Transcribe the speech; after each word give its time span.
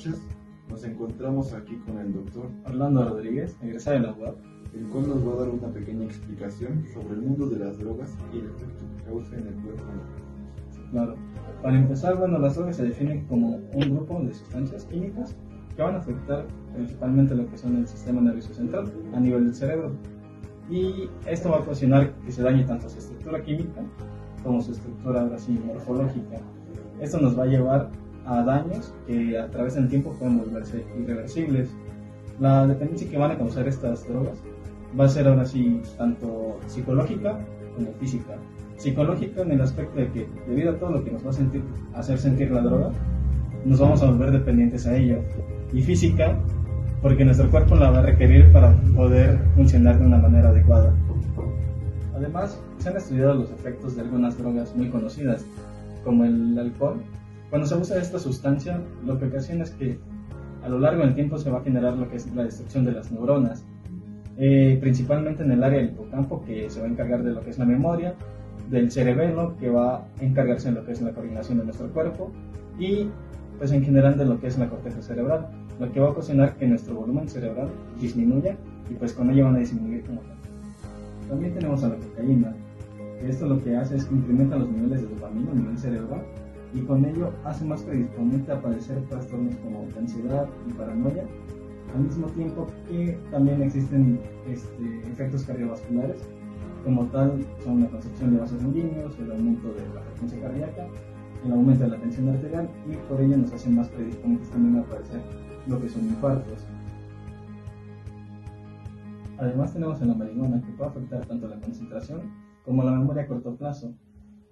noches. 0.00 0.22
Nos 0.70 0.84
encontramos 0.84 1.52
aquí 1.52 1.76
con 1.84 1.98
el 1.98 2.12
doctor, 2.12 2.48
Orlando 2.64 3.08
Rodríguez, 3.08 3.56
egresado 3.60 3.96
de 3.96 4.06
la 4.06 4.12
UAP. 4.12 4.36
el 4.74 4.86
cual 4.88 5.08
nos 5.08 5.26
va 5.26 5.32
a 5.32 5.36
dar 5.40 5.48
una 5.48 5.68
pequeña 5.68 6.04
explicación 6.04 6.84
sobre 6.94 7.14
el 7.16 7.22
mundo 7.22 7.48
de 7.48 7.58
las 7.58 7.76
drogas 7.78 8.16
y 8.32 8.38
el 8.38 8.46
efecto 8.46 8.84
que 8.96 9.04
causa 9.04 9.36
en 9.36 9.48
el 9.48 9.54
cuerpo. 9.54 9.82
Claro. 10.92 11.16
Para 11.60 11.76
empezar, 11.76 12.16
bueno, 12.16 12.38
las 12.38 12.54
drogas 12.54 12.76
se 12.76 12.84
definen 12.84 13.26
como 13.26 13.56
un 13.56 13.94
grupo 13.96 14.20
de 14.20 14.32
sustancias 14.32 14.84
químicas 14.84 15.36
que 15.76 15.82
van 15.82 15.96
a 15.96 15.98
afectar 15.98 16.46
principalmente 16.72 17.34
lo 17.34 17.50
que 17.50 17.58
son 17.58 17.76
el 17.76 17.86
sistema 17.86 18.20
nervioso 18.20 18.54
central 18.54 18.90
a 19.12 19.20
nivel 19.20 19.46
del 19.46 19.54
cerebro. 19.54 19.92
Y 20.70 21.10
esto 21.26 21.50
va 21.50 21.56
a 21.56 21.60
ocasionar 21.60 22.14
que 22.24 22.30
se 22.30 22.42
dañe 22.42 22.64
tanto 22.64 22.88
su 22.88 22.98
estructura 22.98 23.42
química 23.42 23.82
como 24.44 24.62
su 24.62 24.72
estructura 24.72 25.22
ahora 25.22 25.36
sí, 25.36 25.60
morfológica. 25.66 26.38
Esto 27.00 27.18
nos 27.18 27.36
va 27.36 27.42
a 27.42 27.46
llevar 27.46 27.90
a 28.26 28.42
daños 28.42 28.92
que 29.06 29.38
a 29.38 29.48
través 29.50 29.74
del 29.74 29.88
tiempo 29.88 30.12
pueden 30.18 30.38
volverse 30.38 30.84
irreversibles. 30.98 31.70
La 32.38 32.66
dependencia 32.66 33.10
que 33.10 33.18
van 33.18 33.32
a 33.32 33.38
causar 33.38 33.68
estas 33.68 34.06
drogas 34.08 34.38
va 34.98 35.04
a 35.04 35.08
ser 35.08 35.28
ahora 35.28 35.44
sí 35.44 35.82
tanto 35.98 36.58
psicológica 36.66 37.38
como 37.76 37.92
física. 37.94 38.36
Psicológica 38.76 39.42
en 39.42 39.52
el 39.52 39.60
aspecto 39.60 40.00
de 40.00 40.10
que 40.10 40.28
debido 40.48 40.72
a 40.72 40.78
todo 40.78 40.90
lo 40.90 41.04
que 41.04 41.10
nos 41.10 41.24
va 41.24 41.30
a 41.94 41.98
hacer 42.00 42.18
sentir 42.18 42.50
la 42.50 42.62
droga, 42.62 42.90
nos 43.64 43.78
vamos 43.78 44.02
a 44.02 44.06
volver 44.10 44.32
dependientes 44.32 44.86
a 44.86 44.96
ello. 44.96 45.18
Y 45.72 45.82
física 45.82 46.36
porque 47.02 47.24
nuestro 47.24 47.50
cuerpo 47.50 47.76
la 47.76 47.90
va 47.90 47.98
a 48.00 48.02
requerir 48.02 48.52
para 48.52 48.74
poder 48.94 49.38
funcionar 49.54 49.98
de 49.98 50.06
una 50.06 50.18
manera 50.18 50.50
adecuada. 50.50 50.94
Además, 52.14 52.60
se 52.78 52.88
han 52.90 52.96
estudiado 52.96 53.34
los 53.34 53.50
efectos 53.50 53.96
de 53.96 54.02
algunas 54.02 54.36
drogas 54.36 54.76
muy 54.76 54.90
conocidas, 54.90 55.44
como 56.04 56.24
el 56.24 56.58
alcohol. 56.58 57.00
Cuando 57.50 57.66
se 57.66 57.76
usa 57.76 58.00
esta 58.00 58.18
sustancia, 58.18 58.80
lo 59.04 59.18
que 59.18 59.26
ocasiona 59.26 59.64
es 59.64 59.72
que 59.72 59.98
a 60.62 60.68
lo 60.68 60.78
largo 60.78 61.02
del 61.02 61.14
tiempo 61.14 61.36
se 61.36 61.50
va 61.50 61.58
a 61.58 61.62
generar 61.62 61.96
lo 61.96 62.08
que 62.08 62.16
es 62.16 62.32
la 62.32 62.44
destrucción 62.44 62.84
de 62.84 62.92
las 62.92 63.10
neuronas, 63.10 63.64
eh, 64.36 64.78
principalmente 64.80 65.42
en 65.42 65.50
el 65.50 65.64
área 65.64 65.80
del 65.80 65.90
hipocampo, 65.90 66.44
que 66.44 66.70
se 66.70 66.80
va 66.80 66.86
a 66.86 66.90
encargar 66.90 67.24
de 67.24 67.32
lo 67.32 67.40
que 67.40 67.50
es 67.50 67.58
la 67.58 67.64
memoria, 67.64 68.14
del 68.70 68.90
cerebelo, 68.92 69.56
que 69.58 69.68
va 69.68 69.96
a 69.96 70.06
encargarse 70.20 70.68
de 70.68 70.76
lo 70.76 70.84
que 70.84 70.92
es 70.92 71.02
la 71.02 71.10
coordinación 71.10 71.58
de 71.58 71.64
nuestro 71.64 71.88
cuerpo, 71.92 72.30
y 72.78 73.08
pues 73.58 73.72
en 73.72 73.84
general 73.84 74.16
de 74.16 74.26
lo 74.26 74.40
que 74.40 74.46
es 74.46 74.56
la 74.56 74.68
corteza 74.68 75.02
cerebral, 75.02 75.48
lo 75.80 75.90
que 75.90 75.98
va 75.98 76.06
a 76.06 76.10
ocasionar 76.10 76.56
que 76.56 76.66
nuestro 76.68 76.94
volumen 76.94 77.28
cerebral 77.28 77.68
disminuya 78.00 78.56
y 78.88 78.94
pues 78.94 79.12
con 79.12 79.28
ello 79.30 79.46
van 79.46 79.56
a 79.56 79.58
disminuir 79.58 80.04
como 80.04 80.20
tal. 80.20 80.36
También 81.28 81.54
tenemos 81.54 81.82
a 81.82 81.88
la 81.88 81.96
cocaína, 81.96 82.54
que 83.18 83.28
esto 83.28 83.46
lo 83.46 83.62
que 83.62 83.76
hace 83.76 83.96
es 83.96 84.04
que 84.04 84.14
incrementa 84.14 84.56
los 84.56 84.70
niveles 84.70 85.02
de 85.02 85.08
dopamina 85.08 85.50
a 85.50 85.54
nivel 85.54 85.78
cerebral 85.78 86.22
y 86.74 86.80
con 86.82 87.04
ello 87.04 87.32
hace 87.44 87.64
más 87.64 87.82
predisponente 87.82 88.52
a 88.52 88.60
padecer 88.60 89.00
trastornos 89.08 89.54
como 89.56 89.86
ansiedad 89.98 90.48
y 90.68 90.72
paranoia, 90.72 91.24
al 91.94 92.02
mismo 92.04 92.26
tiempo 92.28 92.66
que 92.88 93.18
también 93.30 93.62
existen 93.62 94.20
este, 94.48 95.10
efectos 95.10 95.44
cardiovasculares, 95.44 96.22
como 96.84 97.04
tal 97.06 97.44
son 97.64 97.82
la 97.82 97.88
concepción 97.88 98.34
de 98.34 98.40
vasos 98.40 98.60
sanguíneos, 98.60 99.18
el 99.18 99.32
aumento 99.32 99.68
de 99.68 99.80
la 99.94 100.00
frecuencia 100.02 100.40
cardíaca, 100.40 100.86
el 101.44 101.52
aumento 101.52 101.84
de 101.84 101.90
la 101.90 101.96
tensión 101.96 102.28
arterial 102.28 102.68
y 102.88 102.96
por 103.08 103.20
ello 103.20 103.36
nos 103.36 103.52
hace 103.52 103.70
más 103.70 103.88
predisponentes 103.88 104.50
también 104.50 104.82
a 104.82 104.86
padecer 104.86 105.20
lo 105.66 105.80
que 105.80 105.88
son 105.88 106.02
infartos. 106.04 106.66
Además 109.38 109.72
tenemos 109.72 110.00
en 110.02 110.08
la 110.08 110.14
marihuana 110.14 110.60
que 110.60 110.72
puede 110.72 110.90
afectar 110.90 111.24
tanto 111.26 111.48
la 111.48 111.58
concentración 111.60 112.20
como 112.64 112.84
la 112.84 112.92
memoria 112.92 113.22
a 113.22 113.26
corto 113.26 113.56
plazo 113.56 113.94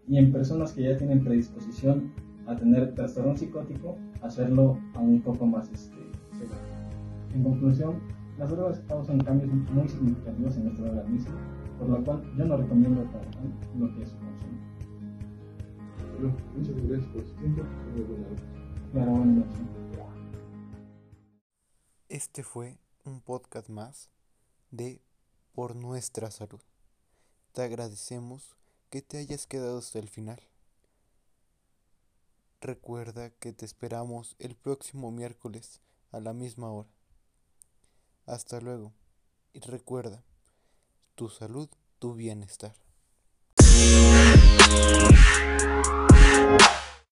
y 0.09 0.17
en 0.17 0.33
personas 0.33 0.73
que 0.73 0.83
ya 0.85 0.97
tienen 0.97 1.23
predisposición 1.23 2.13
a 2.47 2.57
tener 2.57 2.95
trastorno 2.95 3.37
psicótico, 3.37 3.99
hacerlo 4.23 4.79
aún 4.95 5.15
un 5.15 5.23
poco 5.23 5.45
más 5.47 5.71
este, 5.71 5.97
severo. 6.33 6.57
En 7.35 7.43
conclusión, 7.43 8.01
las 8.39 8.51
drogas 8.51 8.81
causan 8.89 9.19
cambios 9.21 9.53
muy 9.53 9.87
significativos 9.87 10.57
en 10.57 10.65
nuestro 10.65 10.87
organismo, 10.87 11.35
por 11.79 11.89
lo 11.91 12.05
cual 12.05 12.23
yo 12.39 12.45
no 12.47 12.57
recomiendo 12.57 13.05
para 13.05 13.25
nada 13.31 13.51
lo 13.79 13.95
que 13.95 14.03
es 14.03 14.09
su 14.09 14.17
consumo. 14.19 14.59
Bueno, 16.19 16.37
muchas 16.57 16.75
gracias 16.87 17.07
por 17.13 17.25
su 17.27 17.35
tiempo. 17.35 17.63
Muy 17.93 18.03
buena 18.03 18.29
noche. 18.29 18.45
Claro, 18.93 19.11
buenas 19.11 19.37
noches. 19.37 19.61
Este 22.09 22.43
fue 22.43 22.79
un 23.05 23.21
podcast 23.21 23.69
más 23.69 24.09
de 24.71 25.03
Por 25.53 25.77
Nuestra 25.77 26.31
Salud. 26.31 26.61
Te 27.53 27.63
agradecemos 27.63 28.58
que 28.91 29.03
te 29.03 29.19
hayas 29.19 29.47
quedado 29.47 29.79
hasta 29.79 29.99
el 29.99 30.09
final. 30.09 30.41
Recuerda 32.61 33.31
que 33.31 33.53
te 33.53 33.65
esperamos 33.65 34.35
el 34.39 34.57
próximo 34.57 35.11
miércoles 35.11 35.81
a 36.11 36.21
la 36.21 36.33
misma 36.33 36.71
hora. 36.71 36.91
Hasta 38.27 38.61
luego. 38.61 38.93
Y 39.53 39.61
recuerda, 39.61 40.25
tu 41.15 41.29
salud, 41.29 41.69
tu 41.99 42.15
bienestar. 42.15 42.75